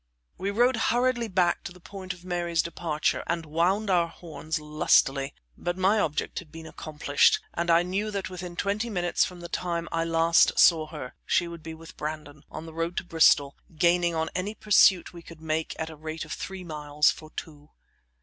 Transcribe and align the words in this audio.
We 0.35 0.49
rode 0.49 0.77
hurriedly 0.89 1.27
back 1.27 1.63
to 1.63 1.71
the 1.71 1.79
point 1.79 2.11
of 2.11 2.25
Mary's 2.25 2.63
departure 2.63 3.23
and 3.27 3.45
wound 3.45 3.91
our 3.91 4.07
horns 4.07 4.59
lustily, 4.59 5.35
but 5.55 5.77
my 5.77 5.99
object 5.99 6.39
had 6.39 6.51
been 6.51 6.65
accomplished, 6.65 7.39
and 7.53 7.69
I 7.69 7.83
knew 7.83 8.09
that 8.09 8.27
within 8.27 8.55
twenty 8.55 8.89
minutes 8.89 9.23
from 9.25 9.41
the 9.41 9.47
time 9.47 9.87
I 9.91 10.03
last 10.03 10.57
saw 10.57 10.87
her, 10.87 11.13
she 11.23 11.47
would 11.47 11.61
be 11.61 11.75
with 11.75 11.97
Brandon, 11.97 12.43
on 12.49 12.65
the 12.65 12.73
road 12.73 12.97
to 12.97 13.03
Bristol, 13.03 13.55
gaining 13.75 14.15
on 14.15 14.31
any 14.33 14.55
pursuit 14.55 15.13
we 15.13 15.21
could 15.21 15.39
make 15.39 15.75
at 15.77 15.89
the 15.89 15.95
rate 15.95 16.25
of 16.25 16.31
three 16.33 16.63
miles 16.63 17.11
for 17.11 17.29
two. 17.35 17.69